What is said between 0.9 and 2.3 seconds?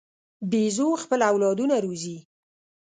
خپل اولادونه روزي.